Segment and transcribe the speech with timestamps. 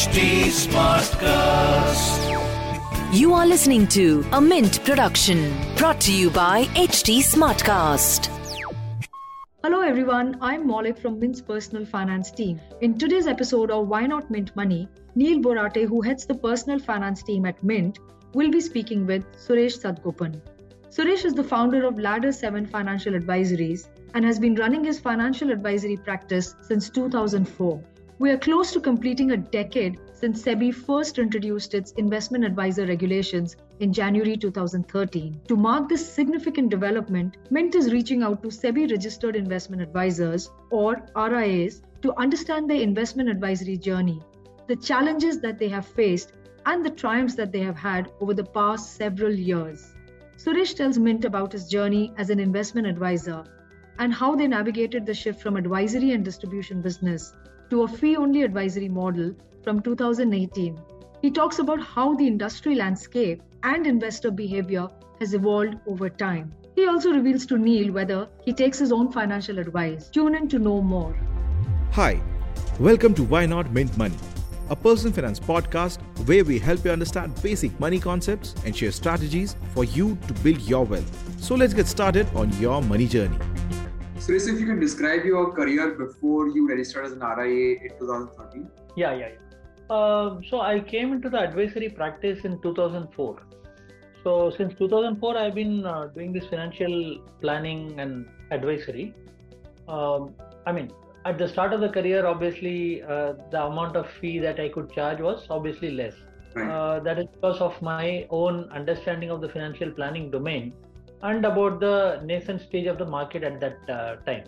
[0.00, 0.18] HT
[0.56, 2.20] Smartcast.
[3.12, 8.28] You are listening to a Mint production brought to you by HT Smartcast.
[9.62, 12.58] Hello everyone, I'm Maulik from Mint's personal finance team.
[12.80, 17.22] In today's episode of Why Not Mint Money, Neil Borate, who heads the personal finance
[17.22, 17.98] team at Mint,
[18.32, 20.40] will be speaking with Suresh Sadagopan.
[20.88, 25.50] Suresh is the founder of Ladder 7 Financial Advisories and has been running his financial
[25.50, 27.84] advisory practice since 2004.
[28.20, 33.56] We are close to completing a decade since SEBI first introduced its investment advisor regulations
[33.78, 35.40] in January 2013.
[35.48, 41.00] To mark this significant development, Mint is reaching out to SEBI registered investment advisors or
[41.16, 44.20] RIAs to understand their investment advisory journey,
[44.66, 46.34] the challenges that they have faced,
[46.66, 49.94] and the triumphs that they have had over the past several years.
[50.36, 53.46] Suresh tells Mint about his journey as an investment advisor
[54.00, 57.34] and how they navigated the shift from advisory and distribution business
[57.68, 60.80] to a fee only advisory model from 2018.
[61.20, 64.88] He talks about how the industry landscape and investor behavior
[65.20, 66.50] has evolved over time.
[66.74, 70.08] He also reveals to Neil whether he takes his own financial advice.
[70.08, 71.14] Tune in to know more.
[71.92, 72.22] Hi,
[72.78, 74.16] welcome to Why Not Mint Money,
[74.70, 79.56] a personal finance podcast where we help you understand basic money concepts and share strategies
[79.74, 81.42] for you to build your wealth.
[81.42, 83.36] So let's get started on your money journey.
[84.20, 88.70] Suresh, if you can describe your career before you registered as an RIA in 2013.
[88.94, 89.96] Yeah, yeah, yeah.
[89.96, 93.42] Um, so I came into the advisory practice in 2004.
[94.22, 99.14] So since 2004, I've been uh, doing this financial planning and advisory.
[99.88, 100.34] Um,
[100.66, 100.92] I mean,
[101.24, 104.92] at the start of the career, obviously, uh, the amount of fee that I could
[104.92, 106.14] charge was obviously less.
[106.54, 106.68] Right.
[106.68, 110.74] Uh, that is because of my own understanding of the financial planning domain
[111.22, 114.44] and about the nascent stage of the market at that uh, time.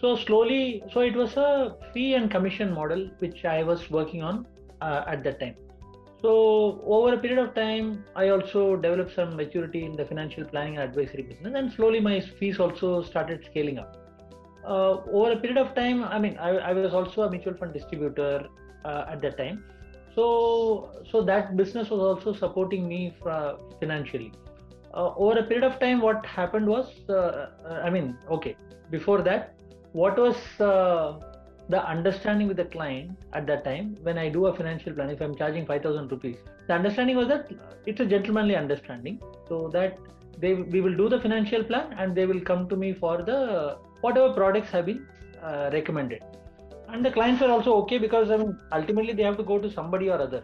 [0.00, 4.46] So slowly, so it was a fee and commission model which I was working on
[4.80, 5.56] uh, at that time.
[6.22, 10.78] So over a period of time, I also developed some maturity in the financial planning
[10.78, 13.96] and advisory business, and slowly my fees also started scaling up.
[14.66, 17.72] Uh, over a period of time, I mean, I, I was also a mutual fund
[17.72, 18.48] distributor
[18.84, 19.64] uh, at that time.
[20.14, 24.32] So, so that business was also supporting me fra- financially
[24.96, 26.86] uh, over a period of time what happened was
[27.20, 27.46] uh,
[27.86, 28.54] i mean okay
[28.90, 29.54] before that
[29.92, 30.36] what was
[30.70, 31.08] uh,
[31.74, 35.20] the understanding with the client at that time when i do a financial plan if
[35.20, 36.36] i'm charging 5000 rupees?
[36.68, 37.50] The understanding was that
[37.86, 39.98] it's a gentlemanly understanding so that
[40.38, 43.78] they we will do the financial plan and they will come to me for the
[44.00, 45.06] whatever products have been
[45.42, 46.22] uh, recommended.
[46.88, 49.70] And the clients are also okay because I mean, ultimately they have to go to
[49.70, 50.42] somebody or other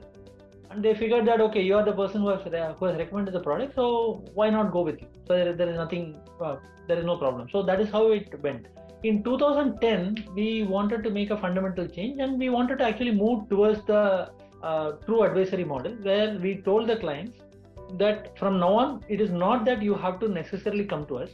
[0.73, 2.43] and they figured that okay you are the person who has,
[2.79, 5.09] who has recommended the product so why not go with you?
[5.27, 6.57] So there, there is nothing uh,
[6.89, 7.49] there is no problem.
[7.51, 8.67] So that is how it went.
[9.05, 13.49] In 2010 we wanted to make a fundamental change and we wanted to actually move
[13.49, 14.31] towards the
[14.63, 17.39] uh, true advisory model where we told the clients
[17.99, 21.31] that from now on it is not that you have to necessarily come to us.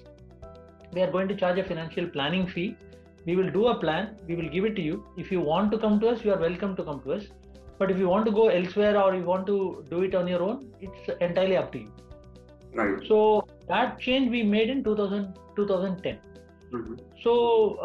[0.92, 2.76] We are going to charge a financial planning fee.
[3.26, 4.16] We will do a plan.
[4.26, 5.04] We will give it to you.
[5.18, 7.24] If you want to come to us you are welcome to come to us
[7.78, 10.42] but if you want to go elsewhere or you want to do it on your
[10.42, 11.92] own it's entirely up to you.
[12.74, 12.98] Right.
[13.08, 16.18] so that change we made in 2000 2010
[16.72, 16.96] Mhm.
[17.24, 17.32] so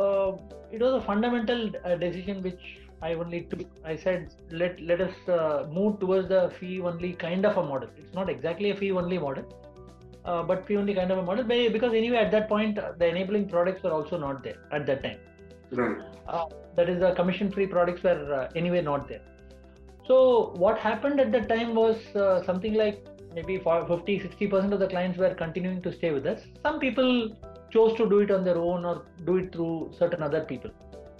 [0.05, 0.29] uh,
[0.75, 2.63] it was a fundamental uh, decision which
[3.01, 3.61] i only took.
[3.91, 7.89] I said let let us uh, move towards the fee only kind of a model.
[8.01, 9.45] It's not exactly a fee only model
[10.25, 11.43] uh, but fee only kind of a model.
[11.43, 14.85] Be- because anyway at that point uh, the enabling products were also not there at
[14.85, 15.19] that time.
[15.71, 15.97] Right.
[16.27, 16.45] uh,
[16.77, 19.21] that is the commission free products were uh, anyway not there
[20.07, 23.03] so what happened at that time was uh, something like
[23.33, 26.41] maybe 50 60% of the clients were continuing to stay with us.
[26.63, 27.29] Some people
[27.71, 30.71] chose to do it on their own or do it through certain other people.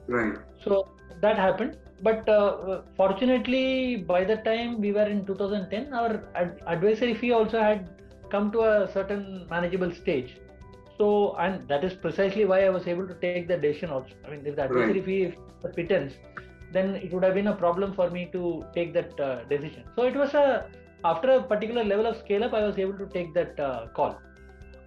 [0.07, 0.35] Right.
[0.63, 0.88] so
[1.21, 1.77] that happened.
[2.01, 7.59] But uh, fortunately by the time we were in 2010 our ad- advisory fee also
[7.59, 7.89] had
[8.29, 10.38] come to a certain manageable stage.
[10.97, 14.05] So and that is precisely why i was able to take the decision also.
[14.19, 15.05] I mean if the advisory Right.
[15.05, 15.33] fee is
[15.75, 16.13] pittance
[16.73, 19.83] then it would have been a problem for me to take that uh, decision.
[19.95, 20.65] So it was a
[21.06, 24.18] after a particular level of scale up i was able to take that uh, call.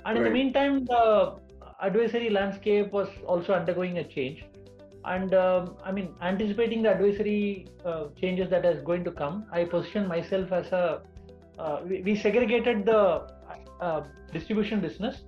[0.04, 1.36] And in the meantime the
[1.80, 4.44] advisory landscape was also undergoing a change.
[5.04, 9.64] And um, i mean anticipating the advisory uh, changes that is going to come i
[9.64, 11.02] positioned myself as a
[11.58, 13.00] uh, we, we segregated the
[13.80, 14.00] uh,
[14.32, 15.22] distribution business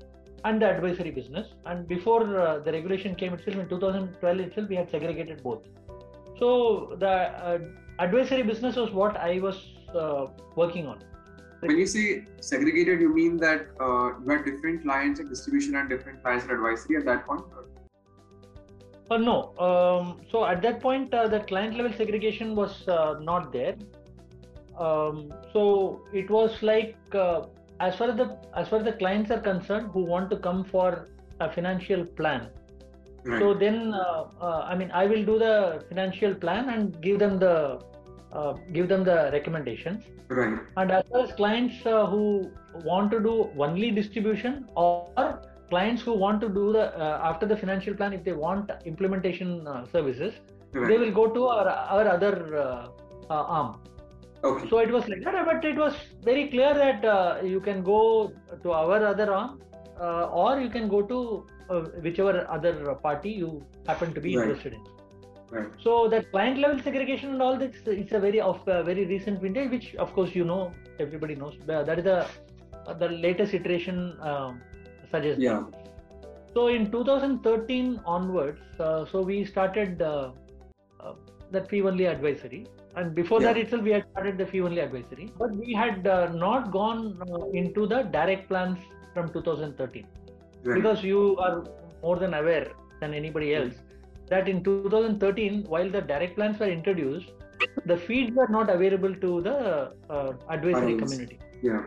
[0.44, 1.46] and the advisory business.
[1.66, 5.62] And before uh, the regulation came itself in 2012 itself we had segregated both
[6.38, 7.58] so the uh,
[7.98, 9.56] advisory business was what i was
[9.94, 10.26] uh,
[10.56, 10.98] working on
[11.60, 15.88] When you say segregated, you mean that uh, you had different clients in distribution and
[15.88, 17.42] different clients in advisory at that point?
[19.10, 19.58] Uh, no.
[19.58, 23.74] Um, so at that point, uh, the client level segregation was uh, not there.
[24.78, 27.46] Um, so it was like uh,
[27.80, 30.64] as far as the as far as the clients are concerned who want to come
[30.64, 31.08] for
[31.40, 32.48] a financial plan.
[33.28, 33.40] Right.
[33.40, 37.38] So then, uh, uh, I mean, I will do the financial plan and give them
[37.38, 37.54] the
[38.32, 40.04] uh, give them the recommendations.
[40.28, 40.58] right.
[40.76, 42.50] And as far as clients uh, who
[42.84, 45.40] want to do only distribution or
[45.70, 49.66] clients who want to do the uh, after the financial plan, if they want implementation
[49.66, 50.34] uh, services,
[50.72, 50.88] Right.
[50.88, 52.88] they will go to our, our other uh,
[53.30, 53.80] uh, arm.
[54.44, 54.68] okay.
[54.68, 58.32] So it was like that, but it was very clear that uh, you can go
[58.62, 59.62] to our other arm
[60.00, 64.48] or you can go to uh, whichever other party you happen to be Right.
[64.48, 64.84] interested in.
[65.50, 65.68] Right.
[65.82, 69.40] So that client level segregation and all this, it's a very of a very recent
[69.40, 71.54] vintage, which of course you know, everybody knows.
[71.68, 72.26] Uh, That is the
[72.86, 74.60] uh, the latest iteration um,
[75.10, 75.40] suggests.
[75.42, 75.62] Yeah.
[76.54, 80.32] So in 2013 onwards, uh, so we started uh,
[81.00, 81.14] uh,
[81.50, 82.66] that fee only advisory,
[82.96, 83.62] and before that Yeah.
[83.62, 87.46] itself we had started the fee only advisory, but we had uh, not gone uh,
[87.62, 88.78] into the direct plans
[89.18, 90.06] from 2013
[90.64, 90.74] Right.
[90.74, 91.64] because you are
[92.02, 92.68] more than aware
[93.00, 93.76] than anybody else
[94.30, 97.30] that in 2013 while the direct plans were introduced
[97.86, 99.56] the feeds were not available to the
[100.16, 101.02] uh, advisory Finance.
[101.02, 101.82] community yeah.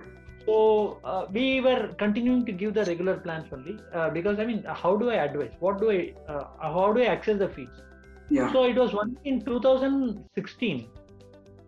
[0.45, 0.55] so
[1.03, 4.95] uh, we were continuing to give the regular plans only uh, because i mean how
[5.03, 6.45] do i advise what do i uh,
[6.77, 7.79] how do i access the feeds
[8.35, 8.51] Yeah.
[8.55, 10.87] so it was only in 2016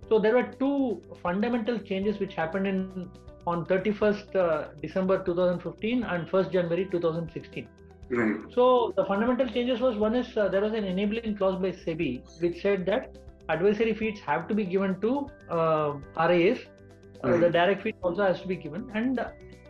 [0.10, 0.78] so there were two
[1.26, 3.10] fundamental changes which happened in
[3.46, 7.68] on 31st uh, december 2015 and 1st january 2016
[8.10, 8.36] right.
[8.54, 12.22] so the fundamental changes was one is uh, there was an enabling clause by SEBI
[12.42, 13.18] which said that
[13.50, 16.60] advisory feeds have to be given to uh, RIAs.
[16.60, 17.40] Uh, Right.
[17.40, 19.30] the direct feed also has to be given, and uh,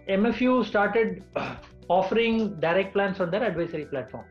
[0.10, 1.24] MFU started
[1.88, 4.26] offering direct plans on their advisory platform.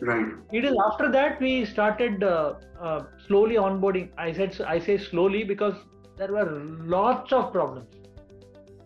[0.00, 0.26] Right.
[0.52, 4.10] It is after that we started uh, uh, slowly onboarding.
[4.16, 5.74] I said I say slowly because
[6.16, 6.62] there were
[6.96, 7.88] lots of problems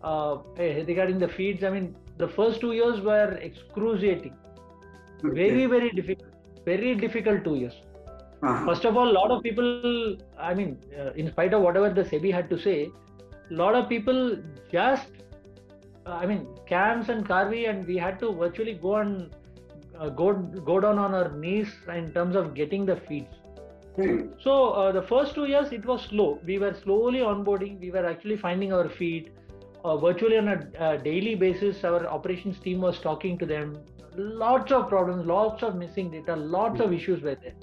[0.05, 0.37] uh,
[0.91, 1.63] regarding the feeds.
[1.63, 4.35] I mean, the first two years were excruciating
[5.23, 6.29] very very difficult
[6.65, 7.75] very difficult two years
[8.47, 8.65] Uh-huh.
[8.67, 9.69] first of all a lot of people
[10.47, 10.71] i mean
[11.01, 12.75] uh, in spite of whatever the sebi had to say
[13.51, 14.19] a lot of people
[14.73, 15.11] just
[16.05, 16.41] uh, i mean
[16.71, 19.35] cams and Karvy and we had to virtually go and
[19.99, 20.33] uh, go
[20.71, 23.41] go down on our knees in terms of getting the feeds
[23.97, 24.25] Right.
[24.45, 26.39] so uh, the first two years it was slow.
[26.45, 27.79] We were slowly onboarding.
[27.79, 29.29] We were actually finding our feet.
[29.85, 33.77] Uh, virtually on a uh, daily basis, our operations team was talking to them.
[34.15, 37.53] Lots of problems, lots of missing data, lots of issues were there.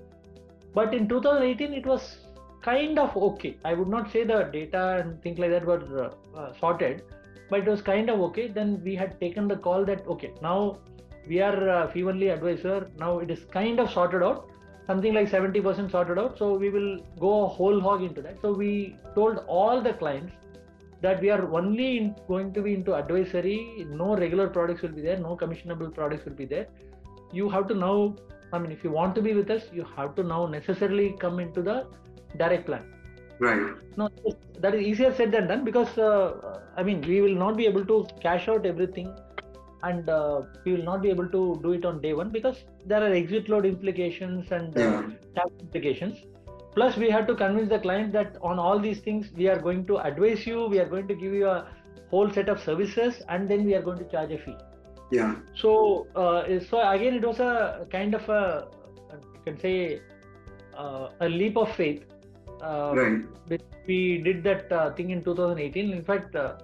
[0.73, 2.19] But in 2018, it was
[2.63, 3.57] kind of okay.
[3.65, 7.03] I would not say the data and things like that were uh, uh, sorted,
[7.51, 8.47] but it was kind of okay.
[8.47, 10.79] Then we had taken the call that okay, now
[11.27, 12.89] we are uh, fee only advisor.
[13.01, 14.49] Now it is kind of sorted out
[14.87, 18.53] something like 70% sorted out so we will go a whole hog into that so
[18.53, 20.33] we told all the clients
[21.03, 25.03] that we are only in, going to be into advisory no regular products will be
[25.09, 26.67] there no commissionable products will be there
[27.33, 27.97] you have to now
[28.53, 31.39] i mean if you want to be with us you have to now necessarily come
[31.41, 31.77] into the
[32.43, 32.85] direct plan
[33.39, 33.63] Right.
[33.97, 34.09] no
[34.61, 37.85] that is easier said than done because uh, i mean we will not be able
[37.93, 39.09] to cash out everything
[39.83, 43.03] and uh, we will not be able to do it on day one because there
[43.07, 45.03] are exit load implications and uh, Yeah.
[45.39, 46.19] tax implications
[46.75, 49.85] plus we have to convince the client that on all these things we are going
[49.87, 51.67] to advise you we are going to give you a
[52.11, 54.57] whole set of services and then we are going to charge a fee
[55.11, 55.35] Yeah.
[55.55, 58.69] so uh, so again it was a kind of a
[59.35, 60.01] you can say
[60.77, 62.03] uh, a leap of faith
[62.63, 63.21] uh, Right.
[63.87, 66.55] we did that uh, thing in 2018 in fact uh,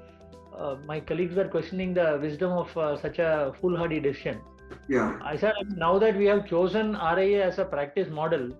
[0.56, 4.40] uh, my colleagues were questioning the wisdom of uh, such a foolhardy decision
[4.88, 5.18] Yeah.
[5.22, 8.50] i said now that we have chosen ria as a practice model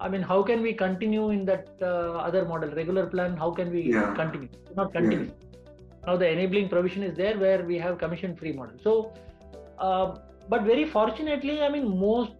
[0.00, 2.70] i mean how can we continue in that uh, other model?
[2.70, 4.14] Regular plan how can we Yeah.
[4.14, 4.48] continue?
[4.76, 5.30] Not continue.
[6.06, 8.76] Now the enabling provision is there where we have commission free model.
[8.82, 9.12] So
[9.78, 10.16] uh,
[10.48, 12.32] but very fortunately i mean most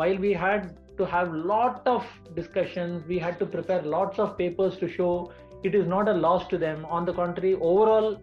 [0.00, 4.76] while we had to have lot of discussions we had to prepare lots of papers
[4.78, 5.30] to show
[5.62, 6.84] it is not a loss to them.
[6.86, 8.20] On the contrary overall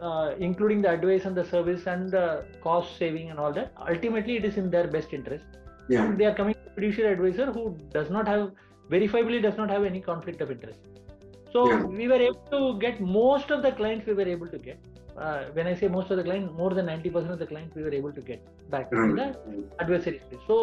[0.00, 4.36] uh, including the advice and the service and the cost saving and all that ultimately
[4.36, 5.44] it is in their best interest
[5.88, 6.04] Yeah.
[6.04, 8.52] and they are coming to a fiduciary advisor who does not have
[8.90, 10.80] verifiably does not have any conflict of interest.
[11.52, 11.84] So Yeah.
[11.84, 14.78] we were able to get most of the clients we were able to get.
[15.16, 17.82] Uh, when i say most of the clients more than 90% of the clients we
[17.84, 19.36] were able to get back in Right.
[19.48, 20.56] the advisory space so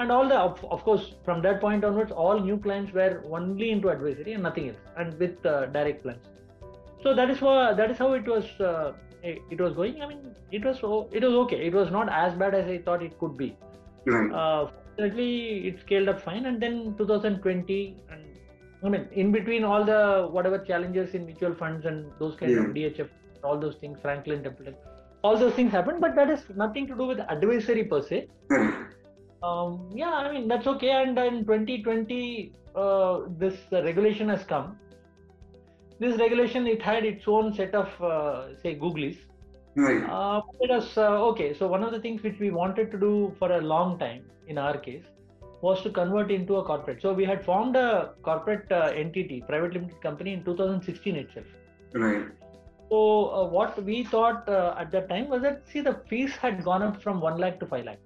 [0.00, 3.70] and all the of, of course from that point onwards all new clients were only
[3.70, 6.24] into advisory and nothing else and with uh, direct plans.
[7.02, 8.92] So that is why that is how it was uh,
[9.22, 10.00] it, it was going.
[10.00, 10.78] I mean it was
[11.12, 11.60] it was okay.
[11.66, 13.54] It was not as bad as i thought it could be
[14.06, 14.32] Right.
[14.32, 18.22] uh, Definitely, it scaled up fine, and then 2020, and
[18.84, 22.76] I mean, in between all the whatever challenges in mutual funds and those kind of
[22.76, 22.88] Yeah.
[22.90, 23.08] DHF,
[23.42, 24.74] all those things, Franklin Templeton,
[25.24, 28.28] all those things happened, but that is nothing to do with advisory per se.
[29.42, 30.90] Um, yeah, I mean that's okay.
[30.90, 34.76] And in 2020, uh, this uh, regulation has come.
[35.98, 39.16] This regulation it had its own set of uh, say googlies.
[39.74, 40.04] Right.
[40.04, 41.54] Uh, it was uh, okay.
[41.54, 44.58] So one of the things which we wanted to do for a long time, in
[44.58, 45.04] our case,
[45.62, 47.00] was to convert into a corporate.
[47.00, 51.46] So we had formed a corporate uh, entity, private limited company, in 2016 itself.
[51.94, 52.26] Right.
[52.90, 56.62] So uh, what we thought uh, at that time was that see the fees had
[56.62, 57.98] gone up from one lakh to five lakh.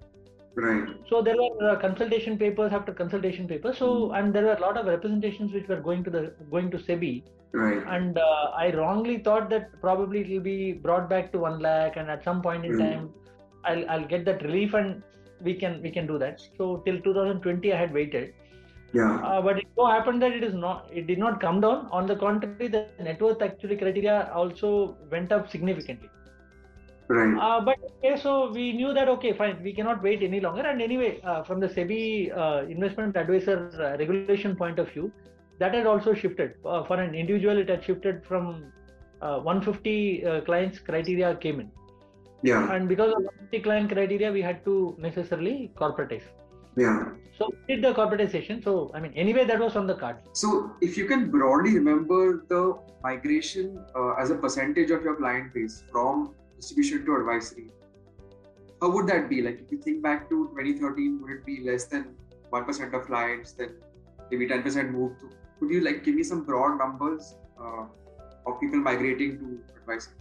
[0.57, 0.87] Right.
[1.09, 3.77] So there were uh, consultation papers after consultation papers.
[3.77, 6.21] So and there were a lot of representations which were going to the
[6.51, 7.23] going to SEBI,
[7.53, 7.83] Right.
[7.95, 11.97] and uh, I wrongly thought that probably it will be brought back to one lakh,
[11.97, 12.81] and at some point in Mm.
[12.85, 13.09] time,
[13.65, 15.03] I'll I'll get that relief and
[15.49, 16.41] we can we can do that.
[16.57, 18.33] So till 2020, I had waited,
[18.93, 19.15] Yeah.
[19.29, 21.87] uh, but it so happened that it is not it did not come down.
[22.01, 24.73] On the contrary, the net worth actually criteria also
[25.11, 26.09] went up significantly.
[27.09, 27.37] Right.
[27.39, 30.61] Uh, but okay, so we knew that okay, fine, we cannot wait any longer.
[30.61, 35.11] And anyway, uh, from the SEBI uh, investment advisor uh, regulation point of view,
[35.59, 36.55] that had also shifted.
[36.65, 38.71] Uh, for an individual, it had shifted from
[39.21, 41.71] uh, 150 uh, clients criteria came in,
[42.43, 42.71] Yeah.
[42.73, 46.23] and because of 150 client criteria, we had to necessarily corporatize.
[46.75, 47.05] Yeah.
[47.37, 48.63] So we did the corporatization.
[48.63, 50.17] So I mean, anyway, that was on the card.
[50.33, 55.53] So, if you can broadly remember the migration uh, as a percentage of your client
[55.53, 57.67] base from distribution to advisory,
[58.81, 59.41] how would that be?
[59.41, 62.15] Like, if you think back to 2013, would it be less than
[62.51, 63.75] 1% of clients, then
[64.31, 65.29] maybe 10% move to?
[65.59, 67.85] Could you like give me some broad numbers uh,
[68.45, 70.13] of people migrating to advisory?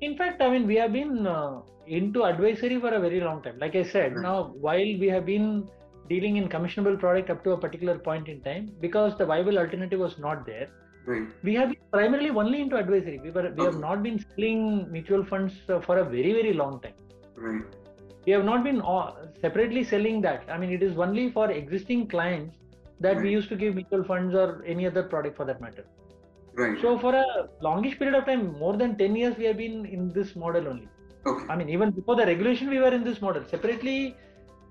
[0.00, 3.58] In fact, I mean, we have been uh, into advisory for a very long time.
[3.58, 4.22] Like I said, Right.
[4.22, 5.68] now while we have been
[6.08, 10.00] dealing in commissionable product up to a particular point in time, because the viable alternative
[10.00, 10.68] was not there,
[11.06, 11.28] Right.
[11.44, 13.20] we have been primarily only into advisory.
[13.22, 16.80] We were we have not been selling mutual funds uh, for a very very long
[16.80, 16.94] time.
[17.36, 17.62] Right.
[18.26, 20.44] We have not been uh, separately selling that.
[20.50, 22.56] I mean, it is only for existing clients
[22.98, 25.84] that we used to give mutual funds or any other product for that matter.
[26.54, 26.80] Right.
[26.80, 30.12] So for a longish period of time, more than 10 years, we have been in
[30.12, 30.88] this model only.
[31.26, 31.46] okay.
[31.48, 33.44] I mean, even before the regulation, we were in this model.
[33.48, 34.16] Separately,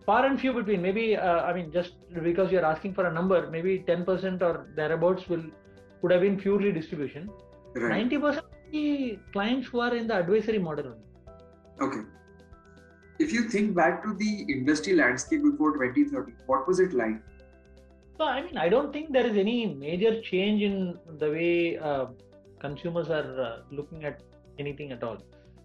[0.05, 0.81] far and few between.
[0.81, 5.29] Maybe, uh, I mean, just because you're asking for a number, maybe 10% or thereabouts
[5.29, 5.43] will
[6.05, 7.29] would have been purely distribution.
[7.73, 8.09] Right.
[8.09, 11.07] 90% of the clients who are in the advisory model only.
[11.85, 12.01] Okay.
[13.17, 17.15] If you think back to the industry landscape before 2030, what was it like?
[18.19, 22.05] So, I mean, I don't think there is any major change in the way uh,
[22.59, 24.21] consumers are uh, looking at
[24.59, 25.17] anything at all.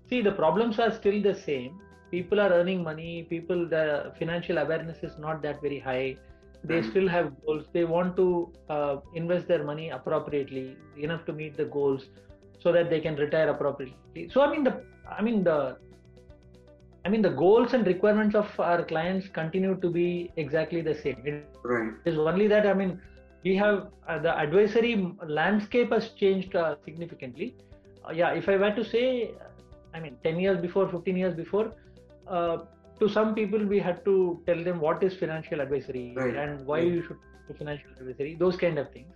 [0.09, 1.79] See, the problems are still the same.
[2.11, 3.27] People are earning money.
[3.29, 6.17] People, the financial awareness is not that very high.
[6.65, 7.67] They still have goals.
[7.73, 12.05] They want to uh, invest their money appropriately, enough to meet the goals,
[12.59, 14.29] so that they can retire appropriately.
[14.33, 15.79] So, I mean, the, I mean the,
[17.05, 21.23] I mean the goals and requirements of our clients continue to be exactly the same.
[21.25, 21.93] It Right.
[22.05, 23.01] is only that i mean
[23.45, 24.93] we have uh, the advisory
[25.27, 27.57] landscape has changed uh, significantly
[28.09, 29.35] uh, yeah if i were to say
[29.95, 31.73] i mean 10 years before 15 years before
[32.27, 32.59] uh,
[33.01, 34.15] to some people we had to
[34.47, 36.89] tell them what is financial advisory Right, and why right.
[36.89, 39.15] you should do financial advisory those kind of things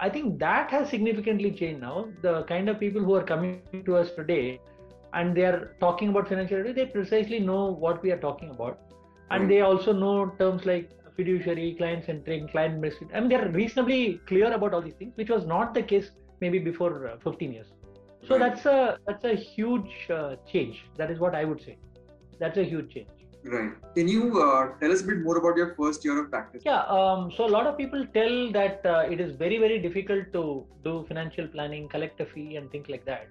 [0.00, 3.96] i think that has significantly changed now the kind of people who are coming to
[3.96, 4.60] us today
[5.12, 8.78] and they are talking about financial advisory they precisely know what we are talking about
[9.30, 9.48] and Right.
[9.48, 12.98] they also know terms like fiduciary, client centric, client based.
[13.14, 16.10] I mean, they're reasonably clear about all these things, which was not the case
[16.40, 17.72] maybe before uh, 15 years.
[18.28, 20.84] So that's a that's a huge uh, change.
[20.96, 21.78] That is what I would say.
[22.38, 23.08] That's a huge change.
[23.44, 23.72] Right.
[23.94, 26.62] Can you uh, tell us a bit more about your first year of practice?
[26.64, 26.82] Yeah.
[26.84, 30.64] Um, so a lot of people tell that uh, it is very very difficult to
[30.82, 33.28] do financial planning, collect a fee, and things like that.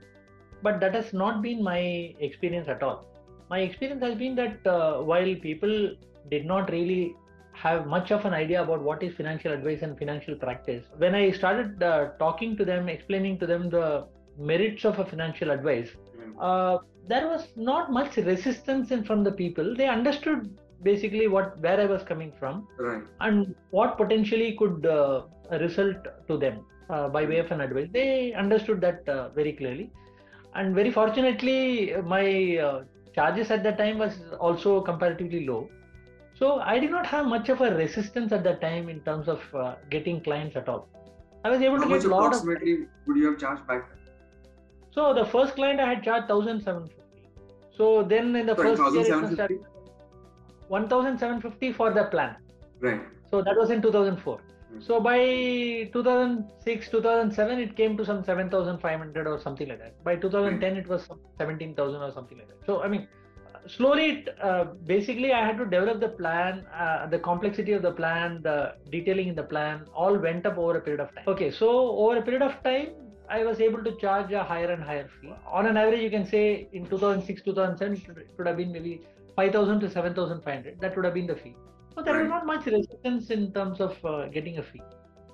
[0.62, 3.06] But that has not been my experience at all.
[3.50, 5.96] My experience has been that uh, while people
[6.30, 7.16] did not really
[7.54, 11.32] have much of an idea about what is financial advice and financial practice, when I
[11.32, 14.08] started uh, talking to them, explaining to them the
[14.38, 16.78] merits of a financial advice, Right.
[17.08, 19.76] There was not much resistance in from the people.
[19.76, 20.50] They understood
[20.84, 23.04] basically what where I was coming from Right.
[23.22, 25.24] and what potentially could uh,
[25.60, 27.90] result to them uh, by way of an advice.
[27.92, 29.92] They understood that uh, very clearly,
[30.56, 32.84] and very fortunately, my uh,
[33.16, 35.70] charges at that time was also comparatively low.
[36.36, 39.42] So I did not have much of a resistance at that time in terms of
[39.56, 40.88] uh, getting clients at all.
[41.46, 42.42] I was able How to much get a lot of.
[42.42, 44.00] approximately would you have charged back then?
[44.94, 47.04] So the first client I had charged thousand seven fifty.
[47.78, 49.56] So then in the Sorry, first year it was 1,750?
[50.68, 52.36] 1750 for the plan.
[52.80, 53.02] Right.
[53.32, 54.38] So that was in 2004.
[54.38, 54.82] Hmm.
[54.82, 55.18] So by
[55.94, 60.04] 2006, 2007, it came to some 7,500 or something like that.
[60.04, 61.08] By 2010, it was
[61.38, 62.66] 17,000 or something like that.
[62.66, 63.08] So I mean,
[63.68, 68.42] slowly, uh, basically, I had to develop the plan, uh, the complexity of the plan,
[68.44, 71.26] the detailing in the plan, all went up over a period of time.
[71.28, 72.90] Okay, so over a period of time,
[73.30, 75.34] I was able to charge a higher and higher fee.
[75.48, 79.02] On an average, you can say in 2006, 2007, it would- have been maybe
[79.36, 80.80] 5,000 to 7,500.
[80.80, 81.56] That would have been the fee.
[81.96, 84.82] So there was not much resistance in terms of uh, getting a fee.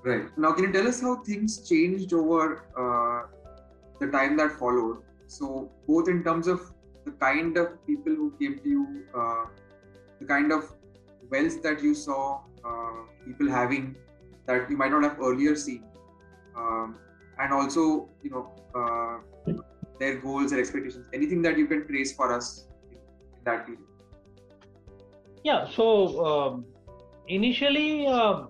[0.04, 0.26] Right.
[0.38, 3.28] Now, can you tell us how things changed over uh,
[4.00, 5.04] the time that followed?
[5.28, 6.62] So, both in terms of
[7.06, 9.46] the kind of people who came to you, uh,
[10.20, 10.72] the kind of
[11.30, 13.96] wealth that you saw uh, people having
[14.46, 15.84] that you might not have earlier seen,
[16.56, 16.98] um,
[17.40, 19.54] and also, you know, uh,
[20.00, 21.08] their goals and expectations.
[21.14, 23.00] Anything that you can trace for us in,
[23.44, 23.84] that period?
[25.44, 25.68] Yeah.
[25.70, 26.66] So um,
[27.28, 28.50] initially, um,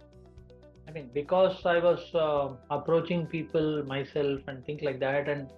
[0.87, 5.51] I mean, because I was uh, approaching people myself and things like that, and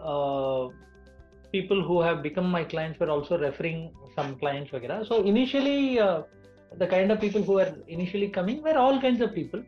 [0.00, 0.68] uh,
[1.50, 4.70] people who have become my clients were also referring some clients.
[5.08, 6.22] So initially, uh,
[6.78, 9.62] the kind of people who were initially coming were all kinds of people.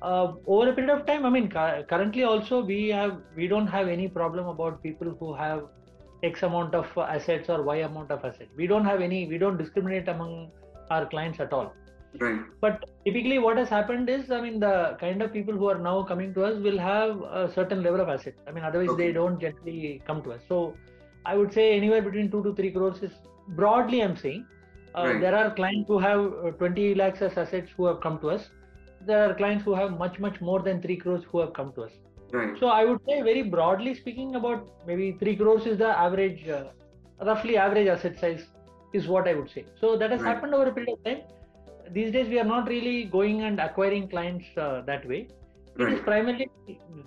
[0.00, 3.66] Uh, over a period of time, I mean, cu- currently also we have we don't
[3.66, 5.64] have any problem about people who have
[6.22, 8.50] X amount of assets or Y amount of assets.
[8.56, 10.50] We don't have any, we don't discriminate among
[10.90, 11.74] our clients at all.
[12.20, 12.40] Right.
[12.60, 16.02] But typically, what has happened is, I mean, the kind of people who are now
[16.02, 18.40] coming to us will have a certain level of assets.
[18.46, 19.08] I mean, otherwise, Okay.
[19.08, 20.40] they don't generally come to us.
[20.48, 20.74] So,
[21.26, 23.12] I would say anywhere between two to three crores is
[23.48, 24.46] broadly, I'm saying.
[24.94, 25.20] Uh, Right.
[25.20, 28.48] There are clients who have uh, 20 lakhs as assets who have come to us.
[29.06, 31.82] There are clients who have much, much more than three crores who have come to
[31.82, 31.92] us.
[32.32, 32.58] Right.
[32.58, 36.64] So I would say, very broadly speaking, about maybe three crores is the average, uh,
[37.24, 38.46] roughly average asset size
[38.92, 39.64] is what I would say.
[39.80, 40.34] So that has Right.
[40.34, 41.22] happened over a period of time.
[41.90, 45.28] These days, we are not really going and acquiring clients uh, that way.
[45.78, 46.50] It is primarily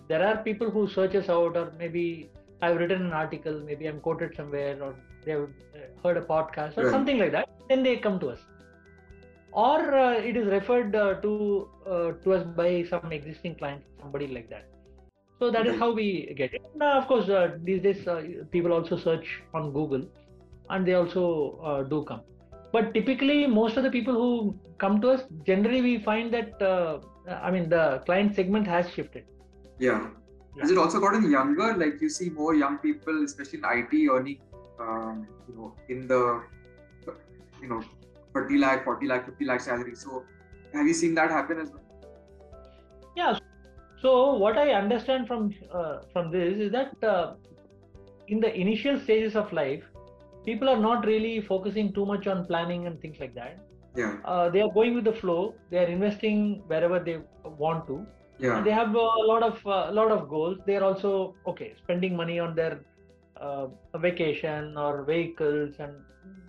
[0.08, 2.30] there are people who search us out, or maybe
[2.62, 6.78] I've written an article, maybe I'm quoted somewhere, or they have uh, heard a podcast
[6.78, 6.92] or Right.
[6.92, 7.50] something like that.
[7.70, 8.40] Then they come to us,
[9.52, 14.28] or uh, it is referred uh, to uh, to us by some existing client, somebody
[14.28, 14.68] like that.
[15.40, 16.62] So that is how we get it.
[16.76, 20.08] Now, of course, uh, these days uh, people also search on Google,
[20.70, 22.22] and they also uh, do come.
[22.72, 27.00] But typically, most of the people who come to us, generally, we find that uh,
[27.28, 29.26] I mean the client segment has shifted.
[29.80, 30.10] Yeah.
[30.60, 31.76] Has it also gotten younger?
[31.76, 34.40] Like you see more young people, especially in IT, earning,
[34.80, 36.44] um, you know, in the,
[37.62, 37.82] you know,
[38.34, 39.96] 30 lakh, 40 lakh, 50 lakh salary.
[39.96, 40.24] So,
[40.74, 41.82] have you seen that happen as well?
[43.16, 43.38] Yeah.
[44.02, 47.34] So what I understand from uh, from this is that uh,
[48.28, 49.84] in the initial stages of life,
[50.46, 53.60] people are not really focusing too much on planning and things like that.
[53.96, 54.18] Yeah.
[54.26, 55.54] Uh, they are going with the flow.
[55.70, 58.06] They are investing wherever they want to.
[58.40, 58.62] Yeah.
[58.64, 60.58] They have a lot of a lot of goals.
[60.66, 62.80] They are also okay spending money on their
[63.36, 65.94] uh, vacation or vehicles and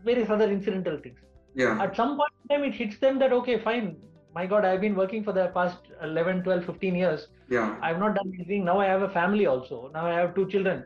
[0.05, 1.19] various other incidental things.
[1.55, 1.83] Yeah.
[1.83, 3.97] At some point in time, it hits them that okay, fine.
[4.35, 7.29] My God, I've been working for the past 11, 12, 15 years.
[7.51, 7.77] Yeah.
[7.83, 8.65] I've not done anything.
[8.65, 9.91] Now I have a family also.
[9.93, 10.85] Now I have two children.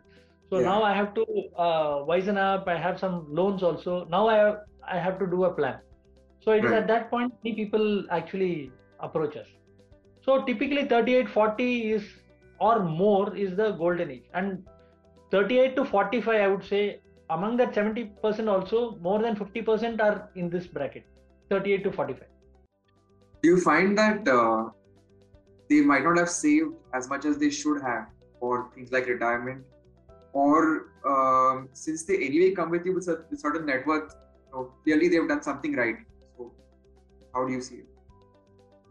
[0.51, 0.65] So Yeah.
[0.67, 1.25] now I have to
[1.57, 2.67] uh, wisen up.
[2.67, 4.05] I have some loans also.
[4.11, 4.57] Now I have
[4.97, 5.79] I have to do a plan.
[6.41, 6.83] So it is Right.
[6.83, 9.49] at that point many people actually approach us.
[10.25, 12.05] So typically 38, 40 is
[12.59, 14.65] or more is the golden age, and
[15.31, 17.01] 38 to 45 I would say
[17.31, 21.05] among that 70% also more than 50% are in this bracket,
[21.51, 22.29] 38 to 45.
[23.43, 24.71] Do you find that uh,
[25.69, 28.07] they might not have saved as much as they should have
[28.41, 29.65] for things like retirement,
[30.33, 34.15] or um, since they anyway come with you with a certain net worth,
[34.47, 35.97] you know, clearly they've done something right.
[36.37, 36.53] So,
[37.35, 37.87] how do you see it?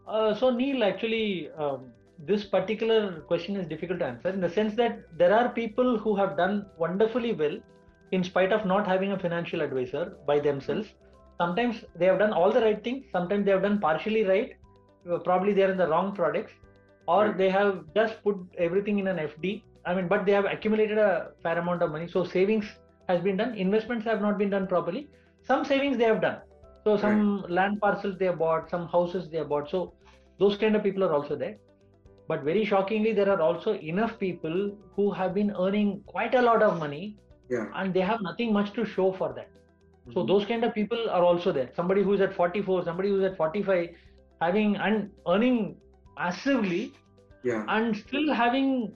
[0.06, 1.86] Uh, so Neil, actually, um,
[2.18, 6.16] this particular question is difficult to answer in the sense that there are people who
[6.16, 7.58] have done wonderfully well
[8.12, 10.88] in spite of not having a financial advisor by themselves.
[11.38, 13.04] Sometimes they have done all the right things.
[13.12, 14.54] Sometimes they have done partially right.
[15.10, 16.52] Uh, probably they are in the wrong products,
[17.06, 17.36] or Right.
[17.38, 19.62] they have just put everything in an FD.
[19.84, 22.08] I mean, but they have accumulated a fair amount of money.
[22.08, 22.66] So savings
[23.08, 23.54] has been done.
[23.54, 25.08] Investments have not been done properly.
[25.42, 26.38] Some savings they have done.
[26.84, 29.70] So some land parcels they have bought, some houses they have bought.
[29.70, 29.94] So
[30.38, 31.56] those kind of people are also there.
[32.28, 36.62] But very shockingly, there are also enough people who have been earning quite a lot
[36.62, 37.16] of money
[37.48, 37.66] Yeah.
[37.74, 39.50] and they have nothing much to show for that.
[40.12, 40.28] So Mhm.
[40.30, 41.70] those kind of people are also there.
[41.74, 43.90] Somebody who's at 44, somebody who's at 45,
[44.40, 45.76] having and earning
[46.18, 46.92] massively
[47.42, 47.64] Yeah.
[47.68, 48.94] and still having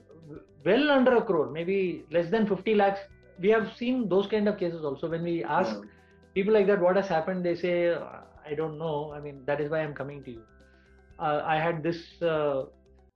[0.65, 2.99] well under a crore, maybe less than 50 lakhs.
[3.39, 5.77] We have seen those kind of cases also when we ask
[6.33, 7.73] people like that what has happened they say
[8.49, 10.43] i don't know i mean that is why i'm coming to you
[11.19, 12.63] uh, i had this uh,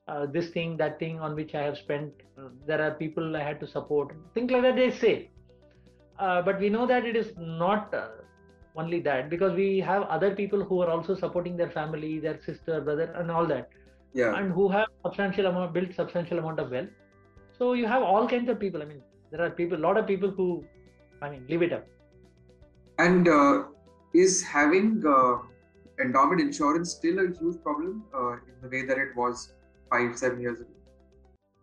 [0.07, 2.11] uh, this thing that thing on which i have spent
[2.67, 5.29] there are people i had to support things like that they say.
[6.17, 8.07] Uh, but we know that it is not uh,
[8.77, 12.79] only that because we have other people who are also supporting their family their sister
[12.81, 13.69] brother and all that.
[14.13, 14.33] Yeah.
[14.39, 16.87] and who have substantial amount built substantial amount of wealth.
[17.57, 18.81] So you have all kinds of people.
[18.81, 20.63] I mean there are people a lot of people who
[21.21, 21.85] i mean live it up.
[22.97, 23.63] And uh,
[24.13, 25.35] is having uh,
[26.01, 29.53] endowment insurance still a huge problem uh, in the way that it was
[29.89, 30.75] five, seven years ago?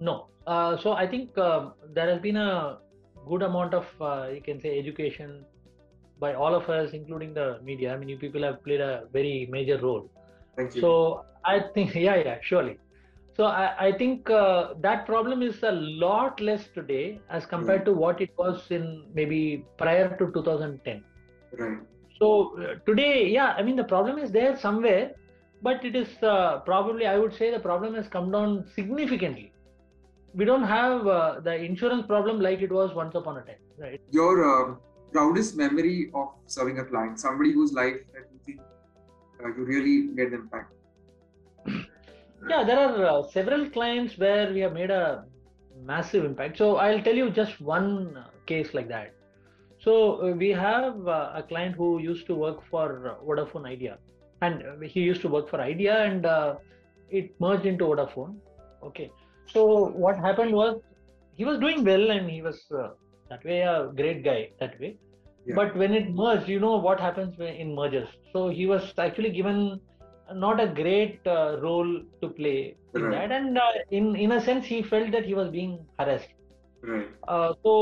[0.08, 0.14] no
[0.46, 2.78] uh, so i think um there has been a
[3.30, 5.44] good amount of uh, you can say education
[6.18, 9.48] by all of us including the media i mean you people have played a very
[9.56, 10.04] major role
[10.56, 10.80] Thank you.
[10.80, 10.90] so
[11.44, 12.78] i think yeah yeah surely
[13.36, 17.92] so i, I think uh, that problem is a lot less today as compared to
[17.92, 21.02] what it was in maybe prior to 2010
[21.62, 21.78] right.
[22.20, 25.12] so uh, today yeah i mean the problem is there somewhere
[25.62, 29.48] but it is uh, probably i would say the problem has come down significantly.
[30.34, 34.00] We don't have uh, the insurance problem like it was once upon a time right?
[34.10, 34.78] Your um,
[35.12, 38.60] proudest memory of serving a client, somebody whose life that you think
[39.44, 40.72] uh, you really made an impact.
[42.48, 45.24] yeah there are uh, several clients where we have made a
[45.84, 46.56] massive impact.
[46.56, 49.14] So i'll tell you just one uh, case like that.
[49.80, 53.98] So uh, we have uh, a client who used to work for uh, vodafone idea
[54.42, 54.62] and
[54.94, 56.54] he used to work for idea and uh,
[57.10, 58.34] it merged into vodafone.
[58.88, 59.10] Okay.
[59.54, 59.64] So
[60.04, 60.80] what happened was
[61.34, 62.90] he was doing well and he was uh,
[63.30, 64.92] that way a great guy that way.
[65.44, 65.56] Yeah.
[65.58, 68.08] but when it merged you know what happens when- in mergers?
[68.32, 69.58] So he was actually given
[70.44, 73.28] not a great uh, role to play in Right.
[73.28, 73.32] that.
[73.38, 76.30] And uh, in in a sense he felt that he was being harassed.
[76.90, 77.08] Right.
[77.32, 77.72] uh, so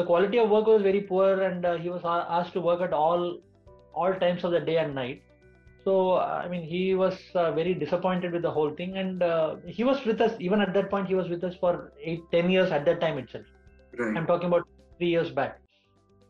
[0.00, 2.80] the quality of work was very poor and uh, he was a- asked to work
[2.88, 3.24] at all
[4.02, 5.22] all times of the day and night
[5.88, 9.84] so i mean he was uh, very disappointed with the whole thing and uh, he
[9.84, 12.70] was with us even at that point he was with us for eight ten years
[12.78, 13.46] at that time itself
[13.98, 14.16] Right.
[14.16, 14.66] I'm talking about
[14.98, 15.60] three years back.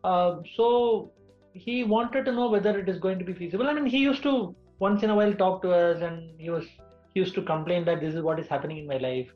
[0.05, 1.13] Uh, so
[1.53, 3.69] he wanted to know whether it is going to be feasible.
[3.69, 6.65] I mean, he used to once in a while talk to us, and he was
[7.15, 9.29] he used to complain that this is what is happening in my life.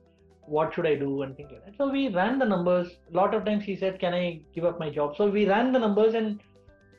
[0.46, 1.76] What should I do and things like that.
[1.78, 2.88] So we ran the numbers.
[3.12, 5.72] A lot of times he said, "Can I give up my job?" So we ran
[5.72, 6.40] the numbers, and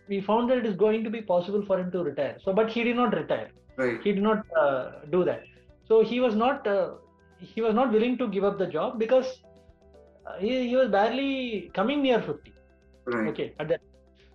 [0.07, 2.37] we found that it is going to be possible for him to retire.
[2.43, 3.99] So, but he did not retire Right.
[4.03, 5.43] he did not uh, do that
[5.87, 6.91] so he was not uh,
[7.39, 9.41] he was not willing to give up the job because
[10.27, 12.53] uh, he, he was barely coming near 50
[13.05, 13.27] Right.
[13.29, 13.81] okay at that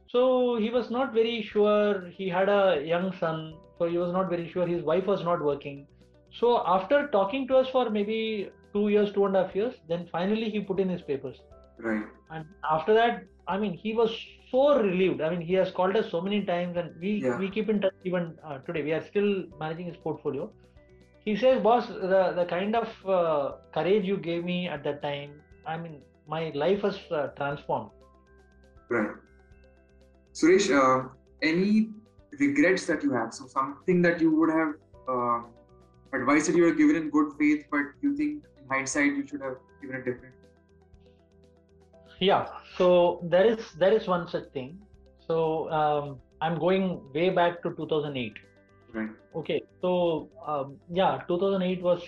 [0.08, 4.28] so he was not very sure he had a young son so he was not
[4.28, 5.86] very sure his wife was not working
[6.40, 10.08] so after talking to us for maybe two years two and a half years then
[10.10, 11.36] finally he put in his papers
[11.78, 12.04] Right.
[12.32, 14.14] and after that i mean he was
[14.50, 17.38] so relieved i mean he has called us so many times and we Yeah.
[17.42, 19.30] we keep in touch even uh, today we are still
[19.62, 20.50] managing his portfolio
[21.26, 23.46] he says boss the the kind of uh,
[23.78, 25.32] courage you gave me at that time
[25.74, 25.96] i mean
[26.36, 27.90] my life has uh, transformed
[28.90, 29.10] Right.
[30.34, 31.08] Suresh, uh,
[31.42, 31.90] any
[32.40, 33.34] regrets that you have?
[33.34, 34.70] So something that you would have
[35.14, 35.40] uh,
[36.18, 39.42] advice that you were given in good faith, but you think in hindsight you should
[39.42, 40.37] have given it different.
[42.20, 44.78] Yeah so there is there is one such thing
[45.26, 48.34] so um, i'm going way back to 2008
[48.94, 49.10] Right.
[49.36, 52.02] okay so um, yeah 2008 was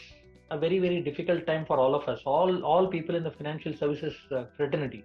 [0.51, 3.75] a very very difficult time for all of us all all people in the financial
[3.77, 5.05] services uh, fraternity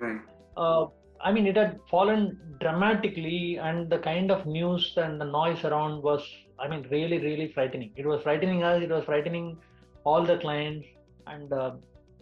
[0.00, 0.20] Right.
[0.56, 0.86] uh,
[1.20, 6.02] i mean it had fallen dramatically and the kind of news and the noise around
[6.02, 6.22] was
[6.58, 9.56] i mean really really frightening it was frightening us it was frightening
[10.04, 10.86] all the clients
[11.28, 11.70] and uh,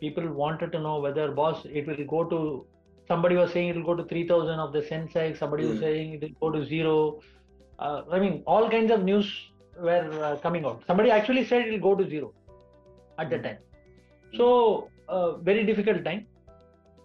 [0.01, 2.67] people wanted to know whether boss it will go to
[3.11, 6.23] somebody was saying it will go to 3000 of the sensex somebody was saying it
[6.23, 7.21] will go to zero.
[7.79, 9.29] Uh, i mean all kinds of news
[9.79, 10.83] were uh, coming out.
[10.87, 12.33] Somebody actually said it will go to zero
[13.19, 13.59] at that time.
[14.37, 16.27] So uh, very difficult time.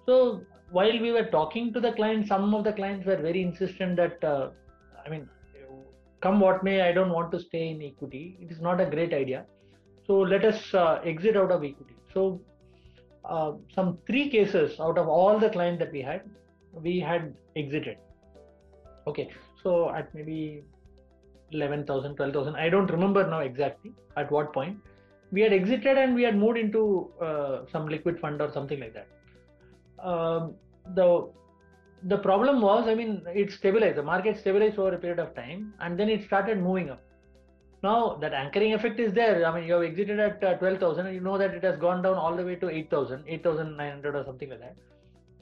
[0.06, 3.96] So while we were talking to the clients some of the clients were very insistent
[4.02, 4.50] that uh,
[5.06, 5.28] i mean
[6.26, 8.38] come what may i don't want to stay in equity.
[8.42, 9.46] It is not a great idea.
[10.08, 11.96] So let us uh, exit out of equity.
[12.14, 12.42] So
[13.30, 16.22] uh, some three cases out of all the clients that we had
[16.74, 17.98] we had exited.
[19.08, 19.30] Okay
[19.66, 20.64] so at maybe
[21.52, 24.78] 11000 12000 i don't remember now exactly at what point.
[25.32, 28.94] We had exited and we had moved into uh, some liquid fund or something like
[28.94, 29.08] that.
[30.00, 30.54] Um,
[30.94, 31.28] the
[32.04, 33.12] the problem was i mean
[33.42, 36.90] it stabilized the market stabilized over a period of time and then it started moving
[36.92, 37.02] up
[37.84, 41.16] now that anchoring effect is there i mean you have exited at uh, 12000 and
[41.16, 44.50] you know that it has gone down all the way to 8000 8900 or something
[44.50, 44.76] like that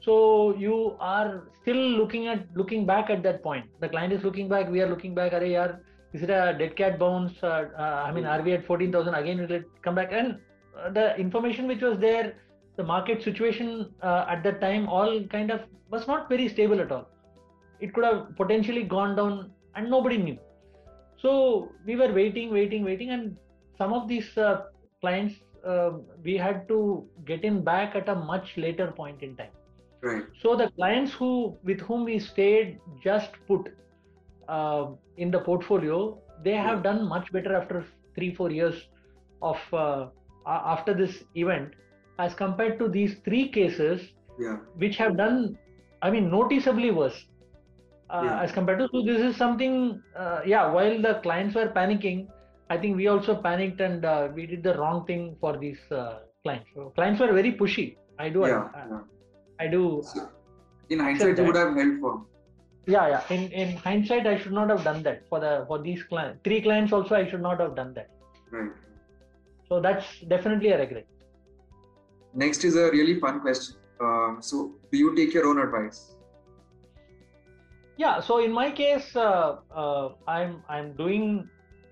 [0.04, 3.68] So you are still looking at looking back at that point.
[3.80, 4.68] The client is looking back.
[4.68, 5.32] We are looking back.
[5.32, 5.78] Are yaar,
[6.12, 7.32] is it a dead cat bounce?
[7.42, 9.40] Uh, uh, I mean, are we at 14,000 again?
[9.40, 10.12] Will it come back?
[10.12, 10.38] And
[10.78, 12.34] uh, the information which was there,
[12.76, 16.92] the market situation uh, at that time, all kind of was not very stable at
[16.92, 17.08] all.
[17.80, 20.38] It could have potentially gone down, and nobody knew.
[21.24, 23.36] So we were waiting, waiting, waiting, and
[23.78, 24.64] some of these uh,
[25.00, 26.78] clients uh, we had to
[27.24, 29.54] get in back at a much later point in time.
[30.02, 30.24] Right.
[30.42, 33.72] So the clients who with whom we stayed just put
[34.48, 38.82] uh, in the portfolio, they have done much better after three four years
[39.40, 40.08] of uh,
[40.46, 41.72] after this event,
[42.18, 44.56] as compared to these three cases Yeah.
[44.82, 45.56] which have done,
[46.02, 47.18] I mean, noticeably worse.
[48.14, 48.42] Uh, Yeah.
[48.42, 49.74] As compared to so, this is something.
[50.16, 52.28] Uh, yeah, while the clients were panicking,
[52.70, 56.18] I think we also panicked and uh, we did the wrong thing for these uh,
[56.44, 56.68] clients.
[56.74, 57.96] So clients were very pushy.
[58.18, 58.46] I do.
[58.46, 58.68] Yeah.
[58.74, 59.00] I, yeah.
[59.64, 59.82] I do.
[60.12, 60.28] So,
[60.90, 62.26] in hindsight, you would have firm.
[62.94, 66.02] yeah yeah in in hindsight i should not have done that for the for these
[66.10, 68.10] clients three clients also i should not have done that
[68.56, 68.74] Right.
[69.70, 71.06] so that's definitely a regret
[72.34, 73.76] Next is a really fun question.
[74.00, 76.13] Um, so, do you take your own advice?
[77.96, 81.48] Yeah so in my case uh, uh, i'm i'm doing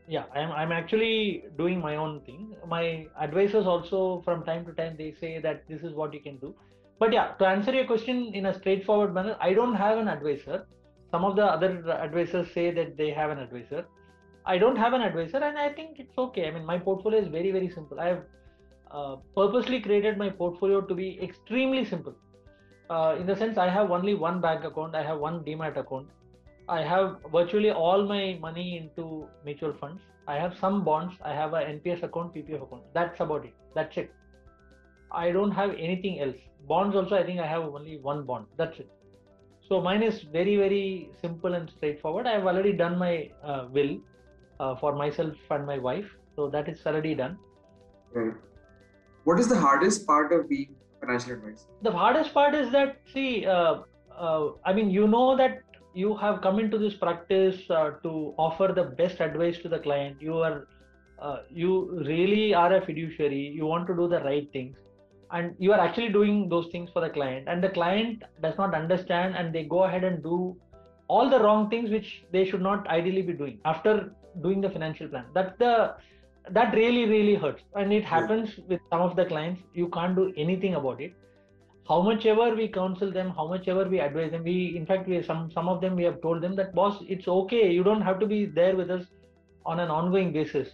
[0.09, 2.55] yeah i'm i'm actually doing my own thing.
[2.67, 6.39] My advisors also from time to time they say that this is what you can
[6.39, 6.55] do.
[6.99, 10.67] But yeah to answer your question in a straightforward manner i don't have an advisor.
[11.11, 13.85] Some of the other advisors say that they have an advisor.
[14.47, 16.49] I don't have an advisor and i think it's okay.
[16.49, 18.01] I mean my portfolio is very very simple.
[18.01, 18.25] I have
[18.91, 22.17] uh, purposely created my portfolio to be extremely simple
[22.93, 26.09] uh, in the sense I have only one bank account, I have one demat account,
[26.69, 30.01] I have virtually all my money into mutual funds.
[30.29, 32.83] I have some bonds, I have a NPS account, PPF account.
[32.95, 33.55] That's about it.
[33.75, 34.13] That's it.
[35.11, 36.37] I don't have anything else.
[36.69, 38.47] Bonds also, I think I have only one bond.
[38.57, 38.91] That's it.
[39.69, 42.27] So mine is very very simple and straightforward.
[42.27, 43.99] I have already done my uh, will
[44.61, 47.39] uh, for myself and my wife, so that is already done.
[48.13, 48.35] Right.
[49.25, 51.67] What is the hardest part of being financial advisor?
[51.89, 53.75] the hardest part is that see uh,
[54.27, 55.63] uh, i mean you know that
[55.95, 60.17] you have come into this practice uh, to offer the best advice to the client.
[60.21, 60.67] You are
[61.21, 63.53] uh, you really are a fiduciary.
[63.55, 64.77] You want to do the right things.
[65.31, 67.49] And you are actually doing those things for the client.
[67.49, 70.57] And the client does not understand and they go ahead and do
[71.09, 74.13] all the wrong things which they should not ideally be doing after
[74.43, 75.27] doing the financial plan.
[75.33, 75.95] That's the
[76.51, 77.63] that really really hurts.
[77.75, 79.63] And it happens with some of the clients.
[79.75, 81.15] You can't do anything about it.
[81.89, 85.09] How much ever we counsel them how much ever we advise them we in fact
[85.09, 87.71] we some some of them we have told them that boss it's okay.
[87.71, 89.05] You don't have to be there with us
[89.67, 90.69] on an ongoing basis.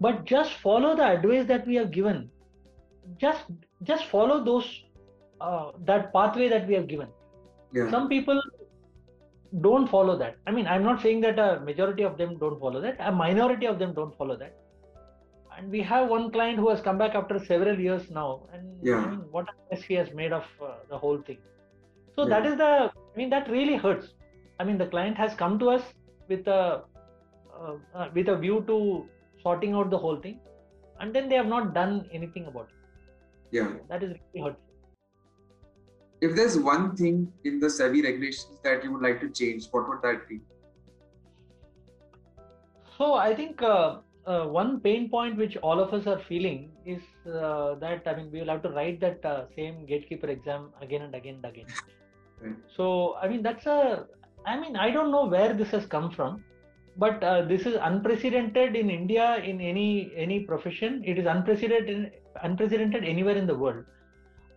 [0.00, 2.30] But just follow the advice that we have given.
[3.18, 3.44] Just
[3.82, 4.84] just follow those
[5.40, 7.08] uh, that pathway that we have given.
[7.74, 7.90] Yeah.
[7.90, 8.40] some people
[9.62, 10.36] don't follow that.
[10.46, 12.96] I mean i'm not saying that a majority of them don't follow that.
[13.00, 14.61] A minority of them don't follow that
[15.62, 18.96] and we have one client who has come back after several years now and Yeah.
[18.96, 21.38] I mean, what a mess he has made of uh, the whole thing
[22.16, 22.30] so Yeah.
[22.34, 24.08] that is the i mean that really hurts
[24.60, 25.84] i mean the client has come to us
[26.32, 26.60] with a
[27.60, 28.78] uh, uh, with a view to
[29.44, 30.40] sorting out the whole thing
[31.00, 33.72] and then they have not done anything about it Yeah.
[33.94, 34.68] that is really hurtful
[36.26, 37.16] If there's one thing
[37.50, 40.36] in the SEBI regulations that you would like to change, what would that be?
[42.98, 47.02] So I think uh, uh, one pain point which all of us are feeling is
[47.26, 51.02] uh, that I mean we will have to write that uh, same gatekeeper exam again
[51.02, 51.66] and again and again.
[52.40, 52.54] Right.
[52.76, 54.06] So I mean that's a
[54.46, 56.44] I mean I don't know where this has come from,
[56.96, 61.02] but uh, this is unprecedented in India in any any profession.
[61.04, 63.84] It is unprecedented unprecedented anywhere in the world.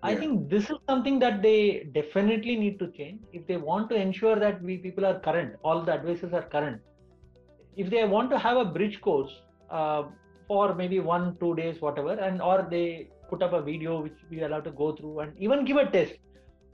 [0.03, 3.95] I think this is something that they definitely need to change if they want to
[3.95, 6.79] ensure that we people are current, all the advices are current
[7.75, 9.31] if they want to have a bridge course
[9.69, 10.03] uh,
[10.47, 14.41] for maybe one two days whatever and or they put up a video which we
[14.41, 16.13] are allowed to go through and even give a test.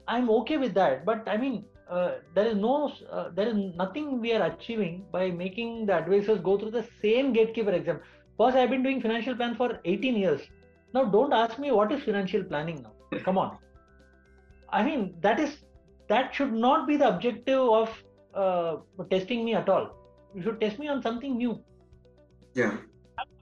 [0.08, 4.20] I'm okay with that but i mean uh, there is no uh, there is nothing
[4.20, 8.00] we are achieving by making the advisors go through the same gatekeeper exam.
[8.36, 10.40] Because i've been doing financial plan for 18 years.
[10.94, 13.18] Now don't ask me what is financial planning now.
[13.24, 13.58] Come on.
[14.70, 15.58] I mean that is
[16.08, 18.02] that should not be the objective of
[18.34, 18.76] uh,
[19.10, 19.94] testing me at all.
[20.34, 21.62] You should test me on something new
[22.54, 22.76] Yeah.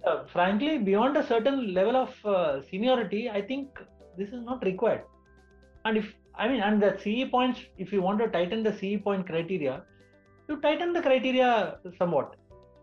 [0.06, 3.78] uh, frankly beyond a certain level of uh, seniority i think
[4.18, 5.02] this is not required
[5.84, 6.06] and if
[6.42, 9.74] i mean and the ce points if you want to tighten the ce point criteria
[10.48, 11.50] you tighten the criteria
[11.98, 12.36] somewhat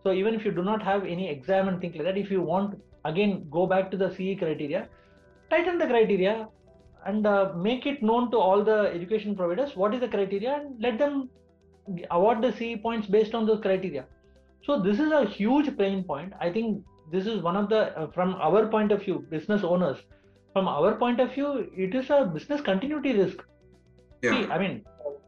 [0.03, 2.41] so even if you do not have any exam and things like that if you
[2.41, 4.83] want again go back to the ce criteria
[5.49, 6.35] tighten the criteria
[7.05, 10.81] and uh, make it known to all the education providers what is the criteria and
[10.87, 11.29] let them
[12.11, 14.05] award the CE points based on those criteria.
[14.63, 16.33] So this is a huge pain point.
[16.41, 19.97] I think this is one of the uh, from our point of view, business owners.
[20.53, 23.43] From our point of view, it is a business continuity risk.
[24.21, 24.31] Yeah.
[24.31, 24.83] See, I mean,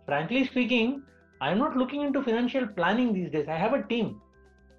[0.06, 1.04] frankly speaking,
[1.42, 3.48] I'm not looking into financial planning these days.
[3.48, 4.20] I have a team.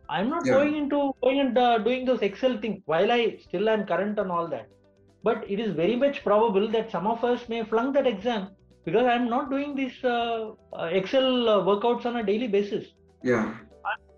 [0.09, 0.55] I'm not Yeah.
[0.55, 4.31] going into going and uh, doing those Excel thing while I still am current on
[4.31, 4.67] all that.
[5.23, 8.49] But it is very much probable that some of us may flunk that exam
[8.85, 12.87] because I'm not doing these uh, uh, Excel uh, workouts on a daily basis.
[13.23, 13.55] Yeah.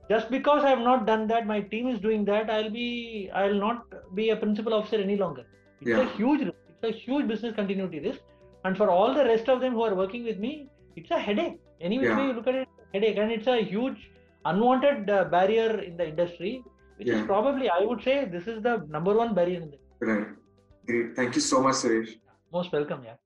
[0.08, 2.50] Just because I have not done that, my team is doing that.
[2.50, 5.44] I'll be, I'll not be a principal officer any longer.
[5.80, 8.20] It's a huge, it's a huge business continuity risk.
[8.64, 11.60] And for all the rest of them who are working with me, it's a headache.
[11.80, 12.18] Any which Yeah.
[12.18, 14.10] way you look at it, headache, and it's a huge
[14.44, 16.62] unwanted uh, barrier in the industry,
[16.96, 20.26] which is probably, I would say, this is the number one barrier in the Right.
[20.86, 21.16] Great.
[21.16, 22.16] Thank you so much, Suresh.
[22.52, 23.02] most welcome.
[23.04, 23.16] Yeah.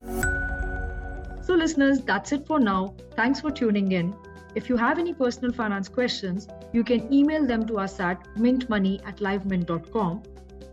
[1.43, 2.95] So, listeners, that's it for now.
[3.15, 4.15] Thanks for tuning in.
[4.57, 9.07] If you have any personal finance questions, you can email them to us at mintmoney
[9.07, 10.23] at livemint.com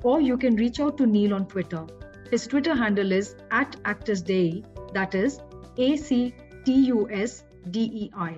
[0.04, 1.86] or you can reach out to Neil on Twitter.
[2.32, 5.42] His Twitter handle is at ActusDei, that is
[5.78, 8.38] A C T U S D E I.